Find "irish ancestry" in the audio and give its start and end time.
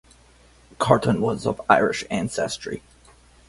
1.69-2.81